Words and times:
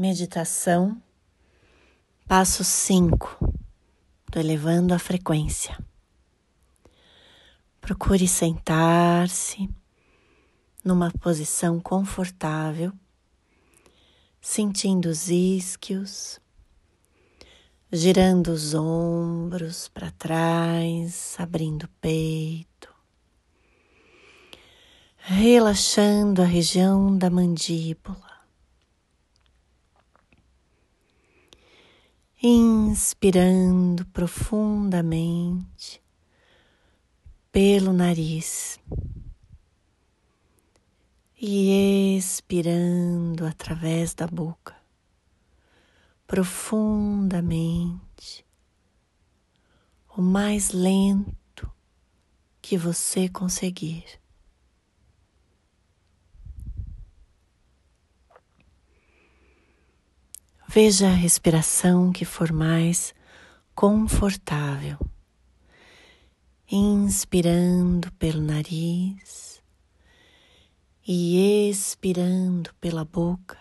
Meditação, 0.00 0.96
passo 2.26 2.64
5 2.64 3.52
do 4.32 4.38
Elevando 4.38 4.94
a 4.94 4.98
Frequência. 4.98 5.78
Procure 7.82 8.26
sentar-se 8.26 9.68
numa 10.82 11.12
posição 11.20 11.78
confortável, 11.78 12.94
sentindo 14.40 15.10
os 15.10 15.28
isquios, 15.28 16.40
girando 17.92 18.52
os 18.52 18.72
ombros 18.72 19.88
para 19.88 20.10
trás, 20.12 21.36
abrindo 21.38 21.82
o 21.82 21.88
peito, 22.00 22.88
relaxando 25.18 26.40
a 26.40 26.46
região 26.46 27.14
da 27.18 27.28
mandíbula 27.28 28.29
inspirando 32.42 34.04
profundamente 34.06 36.02
pelo 37.52 37.92
nariz 37.92 38.80
e 41.40 42.16
expirando 42.16 43.46
através 43.46 44.14
da 44.14 44.26
boca 44.26 44.80
profundamente, 46.30 48.46
o 50.16 50.22
mais 50.22 50.70
lento 50.70 51.68
que 52.62 52.78
você 52.78 53.28
conseguir. 53.28 54.19
Veja 60.72 61.08
a 61.08 61.12
respiração 61.12 62.12
que 62.12 62.24
for 62.24 62.52
mais 62.52 63.12
confortável. 63.74 64.96
Inspirando 66.70 68.12
pelo 68.12 68.40
nariz 68.40 69.60
e 71.04 71.68
expirando 71.68 72.72
pela 72.80 73.04
boca, 73.04 73.58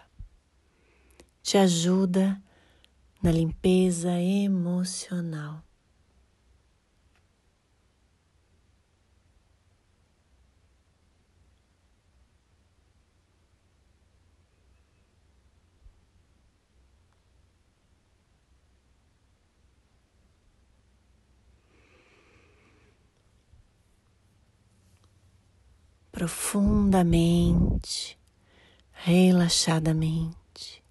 te 1.41 1.57
ajuda 1.57 2.39
na 3.23 3.31
limpeza 3.31 4.11
emocional. 4.21 5.63
Profundamente, 26.19 28.19
relaxadamente. 28.91 30.83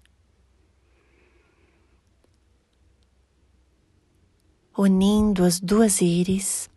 Unindo 4.75 5.45
as 5.45 5.59
duas 5.59 6.01
íris 6.01 6.67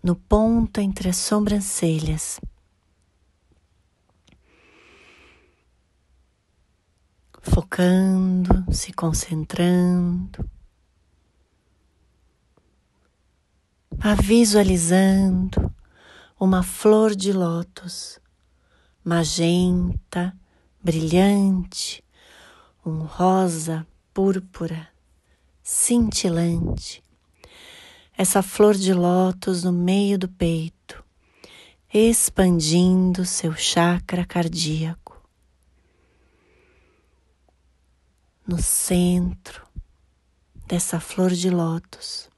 no 0.00 0.14
ponto 0.14 0.80
entre 0.80 1.08
as 1.08 1.16
sobrancelhas. 1.16 2.40
Focando, 7.42 8.72
se 8.72 8.92
concentrando, 8.92 10.48
vá 13.96 14.14
visualizando 14.14 15.74
uma 16.42 16.62
flor 16.62 17.14
de 17.14 17.34
lótus, 17.34 18.18
magenta, 19.04 20.34
brilhante, 20.82 22.02
um 22.84 23.00
rosa 23.00 23.86
púrpura, 24.14 24.88
cintilante. 25.62 27.04
Essa 28.16 28.42
flor 28.42 28.74
de 28.74 28.94
lótus 28.94 29.64
no 29.64 29.70
meio 29.70 30.18
do 30.18 30.30
peito, 30.30 31.04
expandindo 31.92 33.26
seu 33.26 33.52
chakra 33.52 34.24
cardíaco. 34.24 35.20
No 38.46 38.56
centro 38.62 39.68
dessa 40.66 40.98
flor 40.98 41.32
de 41.32 41.50
lótus, 41.50 42.29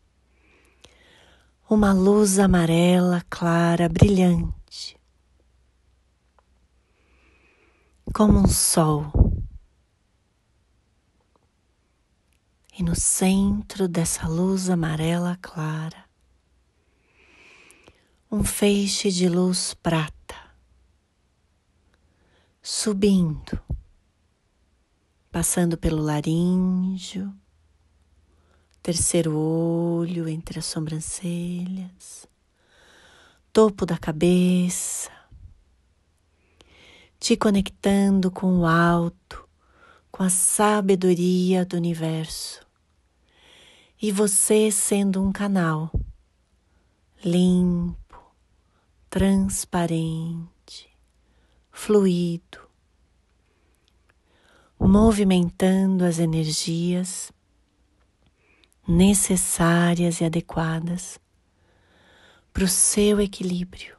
uma 1.72 1.94
luz 1.94 2.38
amarela 2.38 3.25
clara, 3.31 3.88
brilhante, 3.88 5.00
como 8.12 8.41
um 8.41 8.47
sol. 8.47 9.10
E 12.78 12.82
no 12.82 12.94
centro 12.94 13.88
dessa 13.88 14.28
luz 14.28 14.69
amarela 14.69 15.38
clara, 15.41 16.05
um 18.31 18.44
feixe 18.44 19.11
de 19.11 19.27
luz 19.27 19.72
prata 19.72 20.37
subindo, 22.61 23.59
passando 25.31 25.78
pelo 25.78 26.03
laríngeo, 26.03 27.34
terceiro 28.82 29.37
olho 29.37 30.28
entre 30.28 30.59
as 30.59 30.66
sobrancelhas, 30.66 32.26
topo 33.53 33.87
da 33.87 33.97
cabeça, 33.97 35.10
te 37.20 37.37
conectando 37.37 38.28
com 38.28 38.59
o 38.59 38.66
alto, 38.66 39.48
com 40.10 40.25
a 40.25 40.28
sabedoria 40.28 41.65
do 41.65 41.76
universo, 41.76 42.66
e 44.00 44.10
você 44.10 44.69
sendo 44.72 45.22
um 45.22 45.31
canal 45.31 45.88
limpo, 47.25 48.20
transparente, 49.09 50.91
fluido, 51.70 52.59
movimentando 54.76 56.04
as 56.04 56.19
energias 56.19 57.31
necessárias 58.87 60.20
e 60.20 60.25
adequadas 60.25 61.19
para 62.53 62.65
o 62.65 62.69
seu 62.69 63.20
equilíbrio, 63.20 63.97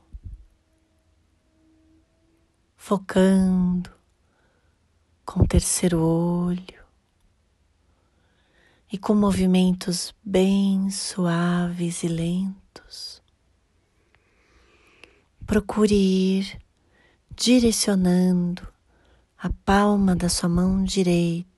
focando 2.75 3.89
com 5.25 5.41
o 5.41 5.47
terceiro 5.47 5.99
olho 5.99 6.83
e 8.91 8.97
com 8.97 9.15
movimentos 9.15 10.13
bem 10.23 10.89
suaves 10.91 12.03
e 12.03 12.07
lentos. 12.07 13.23
Procure 15.45 15.95
ir 15.95 16.59
direcionando 17.35 18.67
a 19.37 19.49
palma 19.65 20.15
da 20.15 20.29
sua 20.29 20.47
mão 20.47 20.83
direita 20.83 21.52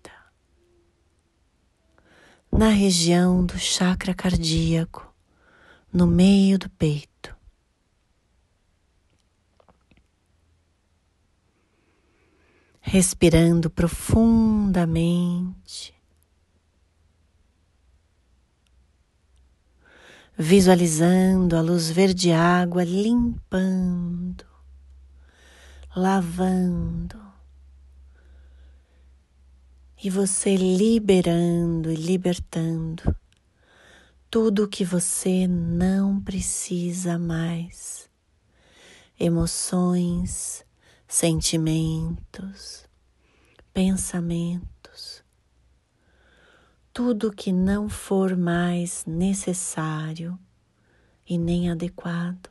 na 2.58 2.70
região 2.70 3.46
do 3.46 3.60
chakra 3.60 4.14
cardíaco, 4.14 5.14
no 5.92 6.08
meio 6.08 6.58
do 6.58 6.70
peito. 6.70 7.36
Respirando 12.80 13.70
profundamente, 13.70 15.94
visualizando 20.38 21.58
a 21.58 21.62
luz 21.62 21.90
verde 21.90 22.32
água 22.32 22.86
limpando, 22.86 24.46
lavando, 25.94 27.20
e 30.04 30.10
você 30.10 30.56
liberando 30.56 31.92
e 31.92 31.96
libertando 31.96 33.16
tudo 34.30 34.68
que 34.68 34.84
você 34.84 35.48
não 35.48 36.20
precisa 36.20 37.18
mais. 37.18 38.10
Emoções, 39.18 40.66
sentimentos, 41.08 42.86
pensamentos, 43.74 45.24
tudo 46.92 47.32
que 47.32 47.54
não 47.54 47.88
for 47.88 48.36
mais 48.36 49.06
necessário 49.06 50.38
e 51.28 51.38
nem 51.38 51.72
adequado, 51.72 52.50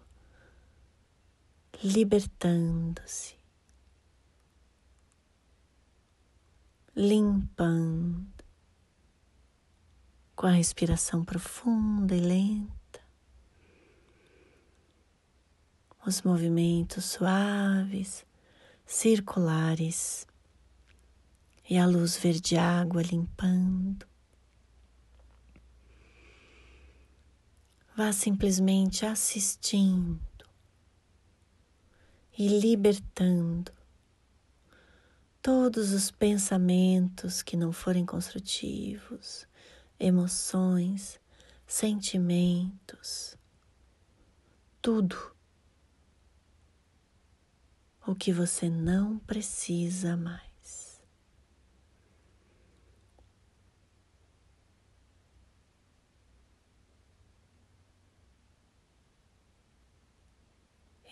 libertando-se 1.83 3.44
limpando 6.97 8.25
com 10.37 10.47
a 10.47 10.53
respiração 10.53 11.25
profunda 11.25 12.15
e 12.15 12.21
lenta, 12.21 13.01
os 16.07 16.23
movimentos 16.23 17.05
suaves, 17.07 18.25
circulares 18.87 20.27
e 21.69 21.77
a 21.79 21.87
luz 21.87 22.17
verde 22.17 22.57
água 22.57 23.03
limpando. 23.03 24.07
Vá 27.97 28.13
simplesmente 28.13 29.07
assistindo 29.07 30.21
e 32.37 32.61
libertando 32.61 33.73
todos 35.45 35.93
os 35.93 36.11
pensamentos 36.11 37.43
que 37.43 37.55
não 37.55 37.71
forem 37.71 38.07
construtivos, 38.07 39.47
emoções, 40.01 41.21
sentimentos, 41.67 43.37
tudo 44.81 45.37
o 48.07 48.15
que 48.15 48.33
você 48.33 48.71
não 48.71 49.19
precisa 49.19 50.17
mais. 50.17 50.99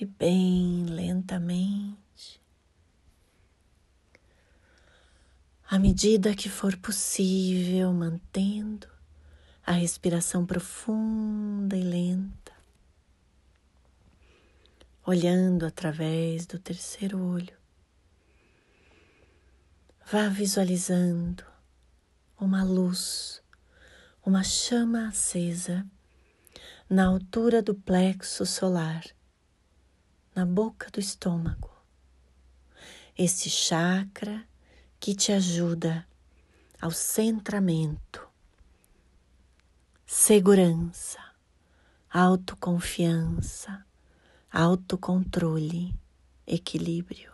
E 0.00 0.06
bem 0.06 0.86
lentamente, 0.86 2.40
à 5.72 5.78
medida 5.78 6.36
que 6.36 6.50
for 6.50 6.76
possível, 6.76 7.94
mantendo 7.94 8.86
a 9.64 9.72
respiração 9.72 10.44
profunda 10.44 11.74
e 11.74 11.82
lenta, 11.82 12.52
olhando 15.06 15.64
através 15.64 16.44
do 16.44 16.58
terceiro 16.58 17.18
olho. 17.24 17.56
Vá 20.04 20.28
visualizando 20.28 21.42
uma 22.38 22.62
luz, 22.62 23.42
uma 24.26 24.44
chama 24.44 25.08
acesa 25.08 25.86
na 26.86 27.06
altura 27.06 27.62
do 27.62 27.74
plexo 27.74 28.44
solar 28.44 29.06
na 30.34 30.44
boca 30.44 30.90
do 30.90 31.00
estômago. 31.00 31.74
Este 33.16 33.48
chakra 33.48 34.46
que 35.02 35.16
te 35.16 35.32
ajuda 35.32 36.06
ao 36.80 36.92
centramento, 36.92 38.24
segurança, 40.06 41.18
autoconfiança, 42.08 43.84
autocontrole, 44.48 45.92
equilíbrio. 46.46 47.32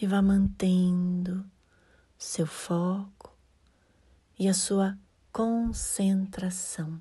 E 0.00 0.04
vá 0.04 0.20
mantendo 0.20 1.48
seu 2.18 2.44
foco 2.44 3.38
e 4.36 4.48
a 4.48 4.54
sua 4.54 4.98
concentração 5.30 7.00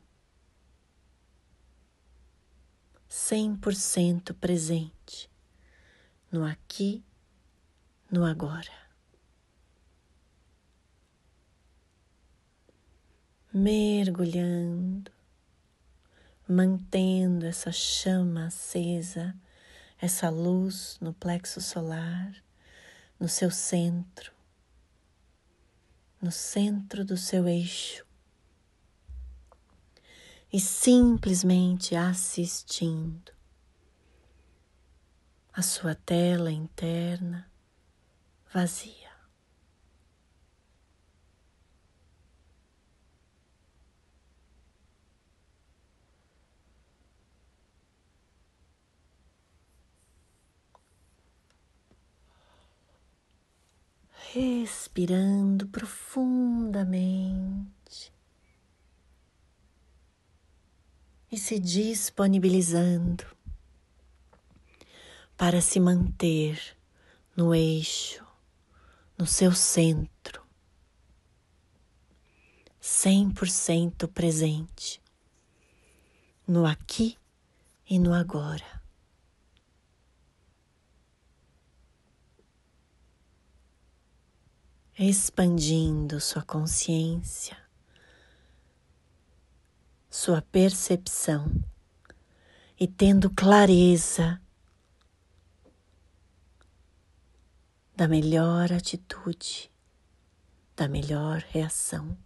100% 3.10 4.36
presente 4.36 4.95
no 6.32 6.44
aqui, 6.44 7.04
no 8.12 8.26
agora. 8.26 8.72
Mergulhando, 13.54 15.12
mantendo 16.48 17.46
essa 17.46 17.72
chama 17.72 18.48
acesa, 18.48 19.36
essa 20.00 20.30
luz 20.30 20.98
no 21.00 21.14
plexo 21.14 21.62
solar, 21.62 22.36
no 23.20 23.30
seu 23.30 23.50
centro, 23.50 24.34
no 26.22 26.32
centro 26.32 27.06
do 27.06 27.18
seu 27.18 27.48
eixo 27.48 28.06
e 30.52 30.60
simplesmente 30.60 31.96
assistindo 31.96 33.35
a 35.58 35.62
sua 35.62 35.96
tela 35.96 36.52
interna 36.52 37.50
vazia. 38.54 38.94
Respirando 54.34 55.68
profundamente. 55.68 58.14
e 61.32 61.38
se 61.38 61.60
disponibilizando 61.60 63.35
para 65.38 65.62
se 65.62 65.80
manter 65.80 66.60
no 67.36 67.54
eixo, 67.54 68.26
no 69.18 69.26
seu 69.26 69.54
centro, 69.54 70.46
100% 72.82 74.08
presente, 74.08 75.02
no 76.48 76.66
aqui 76.66 77.18
e 77.90 78.00
no 78.00 78.14
agora. 78.14 78.84
Expandindo 84.98 86.22
sua 86.22 86.42
consciência 86.42 87.66
sua 90.16 90.42
percepção 90.42 91.52
e 92.80 92.88
tendo 92.88 93.30
clareza 93.30 94.42
da 97.96 98.10
melhor 98.10 98.74
atitude, 98.74 99.72
da 100.76 100.86
melhor 100.86 101.40
reação. 101.50 102.18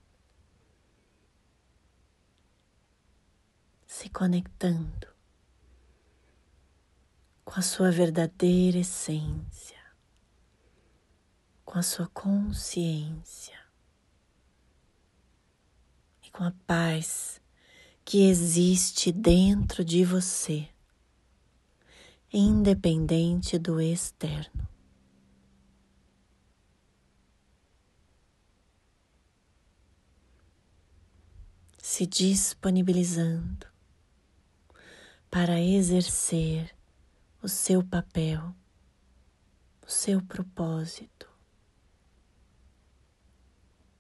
Se 3.86 4.10
conectando 4.10 5.08
com 7.46 7.60
a 7.60 7.62
sua 7.62 7.92
verdadeira 7.92 8.80
essência, 8.80 9.80
com 11.64 11.78
a 11.78 11.84
sua 11.84 12.08
consciência 12.08 13.60
e 16.24 16.32
com 16.32 16.44
a 16.44 16.52
paz 16.66 17.40
que 18.04 18.28
existe 18.28 19.12
dentro 19.12 19.86
de 19.86 20.04
você, 20.04 20.68
independente 22.34 23.60
do 23.60 23.80
externo. 23.80 24.69
Se 31.92 32.06
disponibilizando 32.06 33.66
para 35.28 35.60
exercer 35.60 36.76
o 37.42 37.50
seu 37.50 37.84
papel, 37.84 38.54
o 39.86 39.90
seu 39.90 40.22
propósito, 40.22 41.28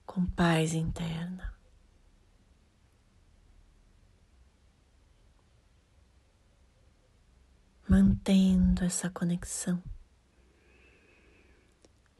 com 0.05 0.23
paz 0.23 0.75
interna. 0.75 1.57
mantendo 7.89 8.83
essa 8.83 9.09
conexão 9.09 9.81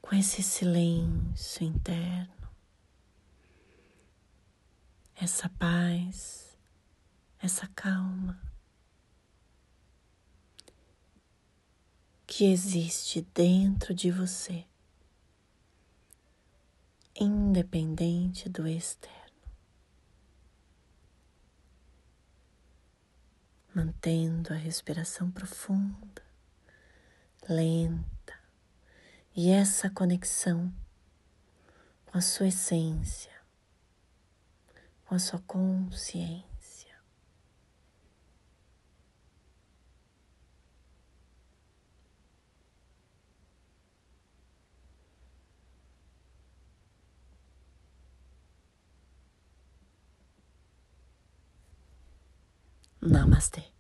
com 0.02 0.16
esse 0.16 0.42
silêncio 0.42 1.64
interno, 1.64 2.39
essa 5.30 5.48
paz, 5.48 6.58
essa 7.40 7.68
calma 7.76 8.42
que 12.26 12.46
existe 12.46 13.22
dentro 13.22 13.94
de 13.94 14.10
você, 14.10 14.66
independente 17.16 18.50
do 18.50 18.68
externo. 18.68 19.20
mantendo 23.72 24.52
a 24.52 24.58
respiração 24.58 25.32
profunda, 25.32 26.24
lenta 27.48 28.34
e 29.34 29.52
essa 29.52 29.90
conexão 29.90 30.74
com 32.08 32.18
a 32.18 32.22
sua 32.22 32.48
essência, 32.48 33.39
com 35.10 35.16
a 35.16 35.20
sua 35.20 35.40
consciência. 35.40 36.46
Namaste. 53.02 53.79